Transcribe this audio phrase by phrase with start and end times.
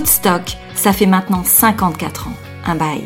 [0.00, 3.02] Woodstock, ça fait maintenant 54 ans, un bail.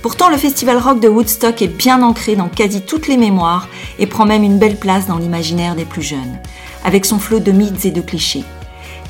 [0.00, 3.68] Pourtant, le festival rock de Woodstock est bien ancré dans quasi toutes les mémoires
[3.98, 6.38] et prend même une belle place dans l'imaginaire des plus jeunes,
[6.82, 8.44] avec son flot de mythes et de clichés.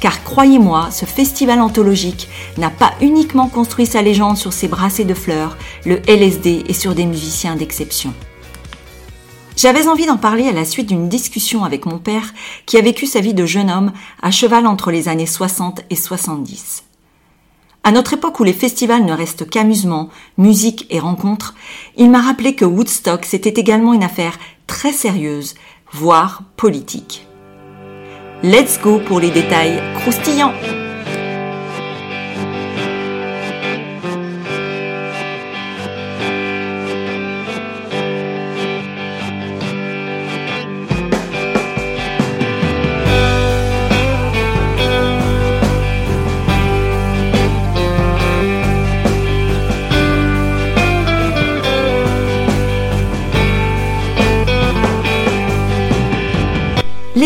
[0.00, 2.26] Car croyez-moi, ce festival anthologique
[2.58, 5.56] n'a pas uniquement construit sa légende sur ses brassées de fleurs,
[5.86, 8.12] le LSD et sur des musiciens d'exception.
[9.56, 12.34] J'avais envie d'en parler à la suite d'une discussion avec mon père
[12.66, 15.96] qui a vécu sa vie de jeune homme à cheval entre les années 60 et
[15.96, 16.89] 70.
[17.82, 21.54] À notre époque où les festivals ne restent qu'amusement, musique et rencontres,
[21.96, 25.54] il m'a rappelé que Woodstock c'était également une affaire très sérieuse,
[25.92, 27.26] voire politique.
[28.42, 30.52] Let's go pour les détails croustillants.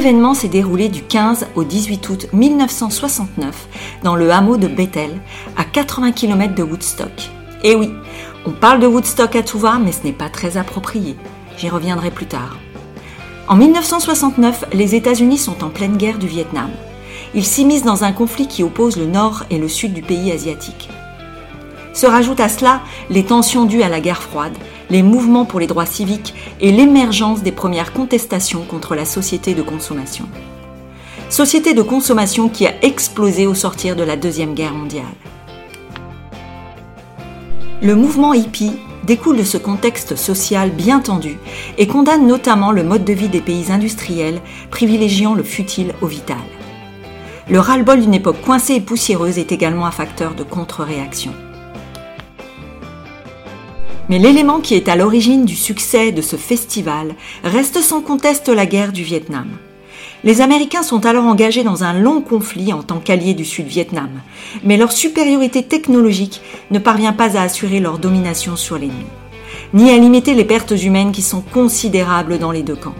[0.00, 3.68] L'événement s'est déroulé du 15 au 18 août 1969
[4.02, 5.10] dans le hameau de Bethel,
[5.58, 7.28] à 80 km de Woodstock.
[7.62, 7.90] Et oui,
[8.46, 11.16] on parle de Woodstock à tout va, mais ce n'est pas très approprié.
[11.58, 12.56] J'y reviendrai plus tard.
[13.46, 16.70] En 1969, les États-Unis sont en pleine guerre du Vietnam.
[17.34, 20.88] Ils s'immiscent dans un conflit qui oppose le nord et le sud du pays asiatique.
[21.92, 24.56] Se rajoutent à cela les tensions dues à la guerre froide,
[24.90, 29.62] les mouvements pour les droits civiques et l'émergence des premières contestations contre la société de
[29.62, 30.26] consommation.
[31.28, 35.04] Société de consommation qui a explosé au sortir de la Deuxième Guerre mondiale.
[37.82, 38.72] Le mouvement hippie
[39.04, 41.38] découle de ce contexte social bien tendu
[41.78, 46.36] et condamne notamment le mode de vie des pays industriels, privilégiant le futile au vital.
[47.48, 51.32] Le ras-le-bol d'une époque coincée et poussiéreuse est également un facteur de contre-réaction.
[54.10, 58.66] Mais l'élément qui est à l'origine du succès de ce festival reste sans conteste la
[58.66, 59.46] guerre du Vietnam.
[60.24, 64.10] Les Américains sont alors engagés dans un long conflit en tant qu'alliés du Sud-Vietnam,
[64.64, 66.40] mais leur supériorité technologique
[66.72, 69.06] ne parvient pas à assurer leur domination sur l'ennemi,
[69.74, 72.96] ni à limiter les pertes humaines qui sont considérables dans les deux camps.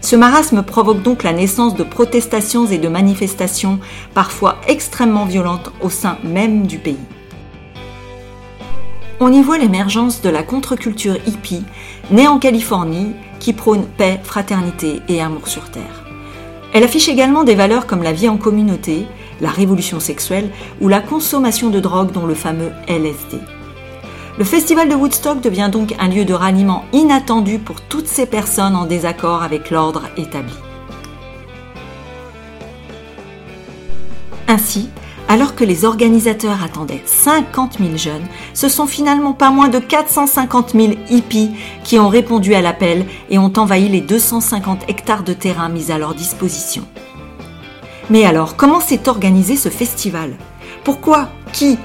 [0.00, 3.78] Ce marasme provoque donc la naissance de protestations et de manifestations
[4.12, 6.98] parfois extrêmement violentes au sein même du pays
[9.20, 11.62] on y voit l'émergence de la contre-culture hippie,
[12.10, 16.04] née en Californie, qui prône paix, fraternité et amour sur Terre.
[16.72, 19.06] Elle affiche également des valeurs comme la vie en communauté,
[19.42, 20.50] la révolution sexuelle
[20.80, 23.38] ou la consommation de drogue dont le fameux LSD.
[24.38, 28.76] Le festival de Woodstock devient donc un lieu de ralliement inattendu pour toutes ces personnes
[28.76, 30.54] en désaccord avec l'ordre établi.
[34.48, 34.88] Ainsi,
[35.30, 40.72] alors que les organisateurs attendaient 50 000 jeunes, ce sont finalement pas moins de 450
[40.72, 41.52] 000 hippies
[41.84, 45.98] qui ont répondu à l'appel et ont envahi les 250 hectares de terrain mis à
[45.98, 46.82] leur disposition.
[48.10, 50.32] Mais alors, comment s'est organisé ce festival?
[50.82, 51.28] Pourquoi?
[51.52, 51.78] Qui?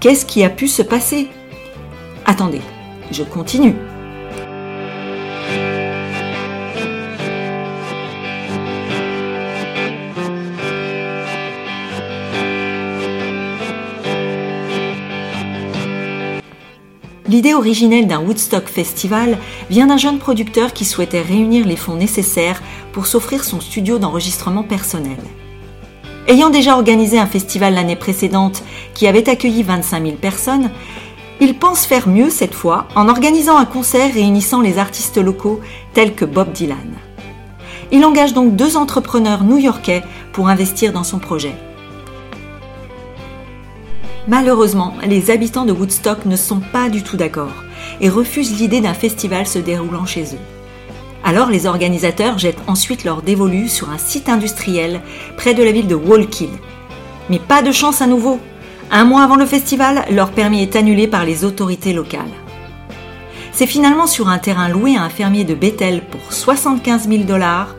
[0.00, 1.30] Qu'est-ce qui a pu se passer?
[2.26, 2.60] Attendez,
[3.12, 3.76] je continue.
[17.30, 19.38] L'idée originelle d'un Woodstock Festival
[19.70, 22.60] vient d'un jeune producteur qui souhaitait réunir les fonds nécessaires
[22.90, 25.16] pour s'offrir son studio d'enregistrement personnel.
[26.26, 28.64] Ayant déjà organisé un festival l'année précédente
[28.94, 30.70] qui avait accueilli 25 000 personnes,
[31.40, 35.60] il pense faire mieux cette fois en organisant un concert réunissant les artistes locaux
[35.94, 36.96] tels que Bob Dylan.
[37.92, 40.02] Il engage donc deux entrepreneurs new-yorkais
[40.32, 41.54] pour investir dans son projet.
[44.28, 47.64] Malheureusement, les habitants de Woodstock ne sont pas du tout d'accord
[48.00, 50.40] et refusent l'idée d'un festival se déroulant chez eux.
[51.24, 55.00] Alors les organisateurs jettent ensuite leur dévolu sur un site industriel
[55.36, 56.50] près de la ville de Wallkill.
[57.28, 58.38] Mais pas de chance à nouveau.
[58.90, 62.20] Un mois avant le festival, leur permis est annulé par les autorités locales.
[63.52, 67.74] C'est finalement sur un terrain loué à un fermier de Bethel pour 75 000 dollars,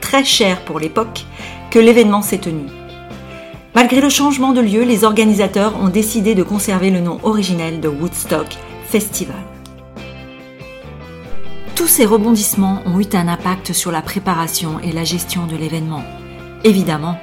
[0.00, 1.24] très cher pour l'époque,
[1.70, 2.64] que l'événement s'est tenu.
[3.74, 7.88] Malgré le changement de lieu, les organisateurs ont décidé de conserver le nom originel de
[7.88, 8.46] Woodstock
[8.86, 9.42] Festival.
[11.74, 16.04] Tous ces rebondissements ont eu un impact sur la préparation et la gestion de l'événement.
[16.62, 17.18] Évidemment,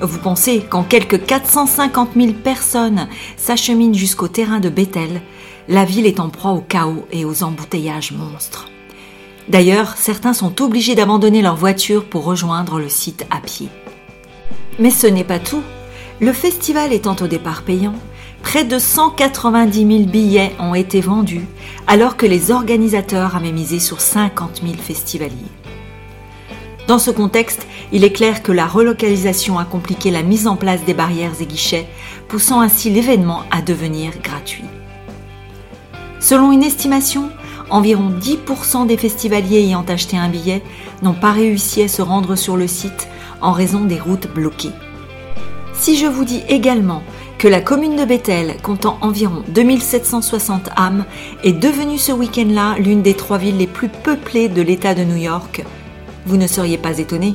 [0.00, 3.06] vous pensez qu'en quelques 450 000 personnes
[3.36, 5.20] s'acheminent jusqu'au terrain de Bethel,
[5.68, 8.70] la ville est en proie au chaos et aux embouteillages monstres.
[9.50, 13.68] D'ailleurs, certains sont obligés d'abandonner leur voiture pour rejoindre le site à pied.
[14.78, 15.62] Mais ce n'est pas tout
[16.20, 17.94] Le festival étant au départ payant,
[18.42, 21.46] près de 190 000 billets ont été vendus
[21.86, 25.32] alors que les organisateurs avaient misé sur 50 000 festivaliers.
[26.86, 30.84] Dans ce contexte, il est clair que la relocalisation a compliqué la mise en place
[30.84, 31.88] des barrières et guichets,
[32.28, 34.64] poussant ainsi l'événement à devenir gratuit.
[36.18, 37.30] Selon une estimation,
[37.70, 40.62] environ 10% des festivaliers ayant acheté un billet
[41.00, 43.08] n'ont pas réussi à se rendre sur le site
[43.40, 44.72] en raison des routes bloquées.
[45.80, 47.02] Si je vous dis également
[47.38, 51.06] que la commune de Bethel, comptant environ 2760 âmes,
[51.42, 55.16] est devenue ce week-end-là l'une des trois villes les plus peuplées de l'État de New
[55.16, 55.64] York,
[56.26, 57.34] vous ne seriez pas étonné.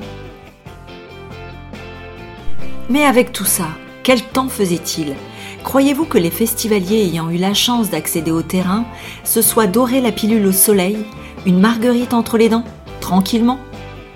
[2.88, 3.70] Mais avec tout ça,
[4.04, 5.16] quel temps faisait-il?
[5.64, 8.86] Croyez-vous que les festivaliers ayant eu la chance d'accéder au terrain
[9.24, 11.00] se soient dorés la pilule au soleil,
[11.48, 12.66] une marguerite entre les dents,
[13.02, 13.58] tranquillement?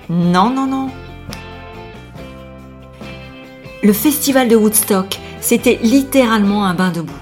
[0.08, 0.88] Non, non, non.
[3.82, 7.14] Le festival de Woodstock, c'était littéralement un bain de boue.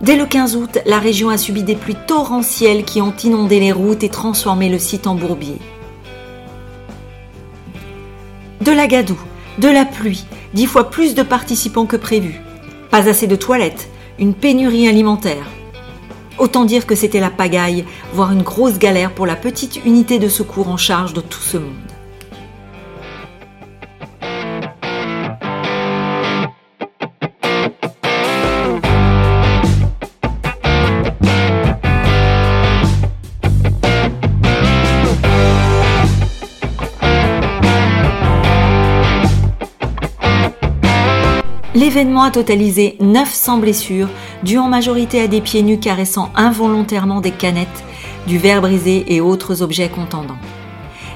[0.00, 3.72] Dès le 15 août, la région a subi des pluies torrentielles qui ont inondé les
[3.72, 5.58] routes et transformé le site en bourbier.
[8.62, 9.20] De la gadoue,
[9.58, 10.24] de la pluie,
[10.54, 12.40] dix fois plus de participants que prévu.
[12.90, 15.44] Pas assez de toilettes, une pénurie alimentaire.
[16.38, 17.84] Autant dire que c'était la pagaille,
[18.14, 21.58] voire une grosse galère pour la petite unité de secours en charge de tout ce
[21.58, 21.87] monde.
[41.78, 44.08] L'événement a totalisé 900 blessures,
[44.42, 47.84] dues en majorité à des pieds nus caressant involontairement des canettes,
[48.26, 50.40] du verre brisé et autres objets contendants.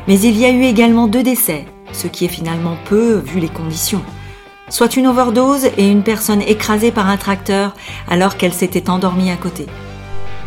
[0.06, 3.49] Mais il y a eu également deux décès, ce qui est finalement peu vu les
[3.49, 4.05] conditions.
[4.69, 7.75] Soit une overdose et une personne écrasée par un tracteur
[8.09, 9.67] alors qu'elle s'était endormie à côté.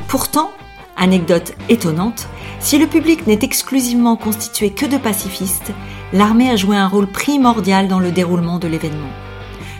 [0.07, 0.49] Pourtant,
[0.95, 2.29] anecdote étonnante,
[2.61, 5.73] si le public n'est exclusivement constitué que de pacifistes,
[6.13, 9.11] l'armée a joué un rôle primordial dans le déroulement de l'événement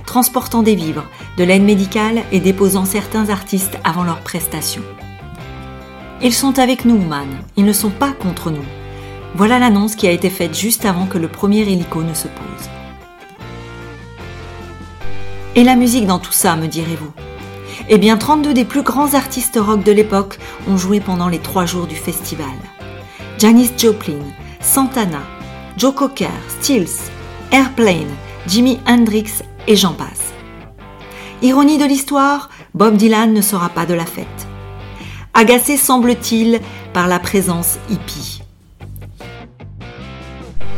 [0.05, 1.05] transportant des vivres,
[1.37, 4.81] de l'aide médicale et déposant certains artistes avant leur prestation.
[6.21, 8.65] Ils sont avec nous, man, ils ne sont pas contre nous.
[9.35, 12.69] Voilà l'annonce qui a été faite juste avant que le premier hélico ne se pose.
[15.55, 17.11] Et la musique dans tout ça, me direz-vous?
[17.89, 21.65] Eh bien, 32 des plus grands artistes rock de l'époque ont joué pendant les trois
[21.65, 22.47] jours du festival.
[23.37, 24.23] Janis Joplin,
[24.61, 25.21] Santana,
[25.77, 27.11] Joe Cocker, Stills,
[27.51, 28.09] Airplane,
[28.47, 30.33] Jimi Hendrix et j'en passe.
[31.41, 34.47] Ironie de l'histoire, Bob Dylan ne sera pas de la fête.
[35.33, 36.61] Agacé semble-t-il
[36.93, 38.41] par la présence hippie.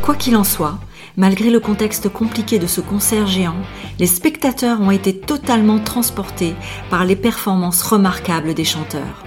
[0.02, 0.78] Quoi qu'il en soit,
[1.16, 3.56] malgré le contexte compliqué de ce concert géant,
[3.98, 6.54] les spectateurs ont été totalement transportés
[6.90, 9.24] par les performances remarquables des chanteurs,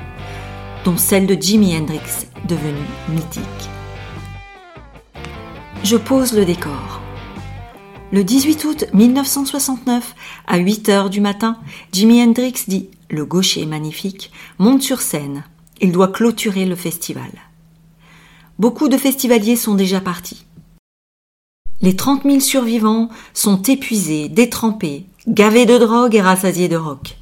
[0.86, 3.44] dont celle de Jimi Hendrix, devenu mythique.
[5.84, 7.01] Je pose le décor.
[8.14, 10.16] Le 18 août 1969,
[10.46, 11.58] à 8 heures du matin,
[11.94, 15.46] Jimi Hendrix dit Le gaucher magnifique monte sur scène.
[15.80, 17.32] Il doit clôturer le festival.
[18.60, 20.46] Beaucoup de festivaliers sont déjà partis.
[21.82, 27.16] Les 30 000 survivants sont épuisés, détrempés, gavés de drogue et rassasiés de rock.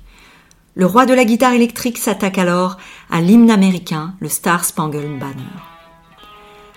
[0.73, 2.77] Le roi de la guitare électrique s'attaque alors
[3.11, 5.53] à l'hymne américain, le Star Spangled Banner.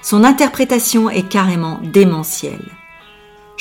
[0.03, 2.69] Son interprétation est carrément démentielle.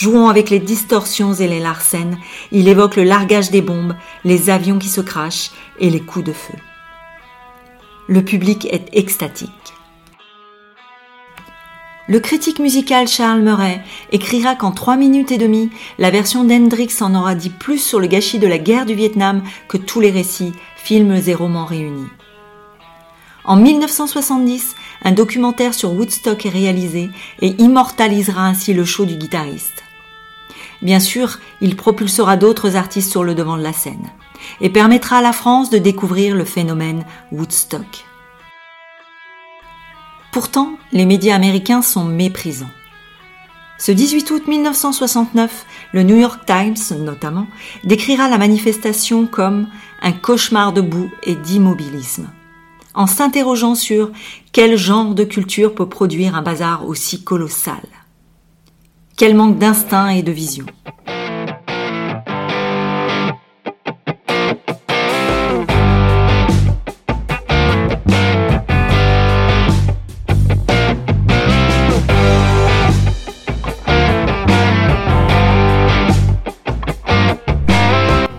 [0.01, 2.17] Jouant avec les distorsions et les larcènes,
[2.51, 3.93] il évoque le largage des bombes,
[4.23, 6.55] les avions qui se crachent et les coups de feu.
[8.07, 9.51] Le public est extatique.
[12.07, 13.79] Le critique musical Charles Murray
[14.11, 18.07] écrira qu'en trois minutes et demie, la version d'Hendrix en aura dit plus sur le
[18.07, 22.09] gâchis de la guerre du Vietnam que tous les récits, films et romans réunis.
[23.45, 29.83] En 1970, un documentaire sur Woodstock est réalisé et immortalisera ainsi le show du guitariste.
[30.81, 34.09] Bien sûr, il propulsera d'autres artistes sur le devant de la scène
[34.59, 38.05] et permettra à la France de découvrir le phénomène Woodstock.
[40.31, 42.71] Pourtant, les médias américains sont méprisants.
[43.77, 47.47] Ce 18 août 1969, le New York Times, notamment,
[47.83, 49.67] décrira la manifestation comme
[50.01, 52.29] un cauchemar de boue et d'immobilisme,
[52.93, 54.11] en s'interrogeant sur
[54.51, 57.81] quel genre de culture peut produire un bazar aussi colossal.
[59.21, 60.65] Quel manque d'instinct et de vision.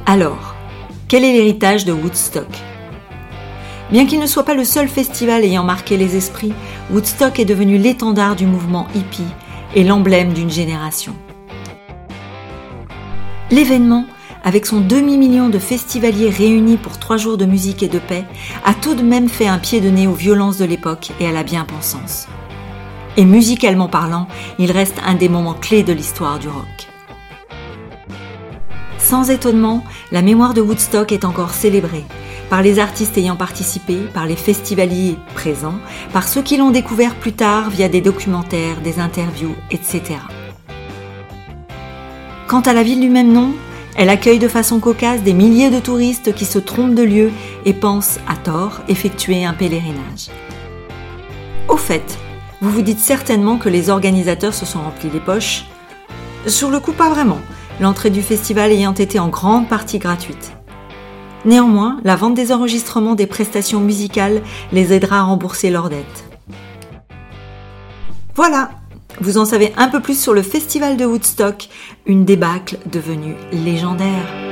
[0.05, 0.57] Alors,
[1.07, 2.49] quel est l'héritage de Woodstock?
[3.93, 6.53] Bien qu'il ne soit pas le seul festival ayant marqué les esprits,
[6.91, 9.23] Woodstock est devenu l'étendard du mouvement hippie
[9.75, 11.14] et l'emblème d'une génération.
[13.50, 14.07] L'événement,
[14.45, 18.25] avec son demi-million de festivaliers réunis pour trois jours de musique et de paix,
[18.64, 21.33] a tout de même fait un pied de nez aux violences de l'époque et à
[21.33, 22.29] la bien-pensance.
[23.17, 24.26] Et musicalement parlant,
[24.59, 26.88] il reste un des moments clés de l'histoire du rock.
[28.99, 32.05] Sans étonnement, la mémoire de Woodstock est encore célébrée,
[32.52, 35.78] par les artistes ayant participé, par les festivaliers présents,
[36.12, 40.02] par ceux qui l'ont découvert plus tard via des documentaires, des interviews, etc.
[42.49, 43.54] Quant à la ville du même nom,
[43.97, 47.30] elle accueille de façon cocasse des milliers de touristes qui se trompent de lieu
[47.64, 50.28] et pensent, à tort, effectuer un pèlerinage.
[51.68, 52.18] Au fait,
[52.61, 55.64] vous vous dites certainement que les organisateurs se sont remplis les poches.
[56.47, 57.40] Sur le coup, pas vraiment,
[57.80, 60.52] l'entrée du festival ayant été en grande partie gratuite.
[61.45, 66.25] Néanmoins, la vente des enregistrements des prestations musicales les aidera à rembourser leurs dettes.
[68.35, 68.71] Voilà,
[69.21, 71.69] vous en savez un peu plus sur le festival de Woodstock,
[72.07, 74.51] une débâcle devenue légendaire.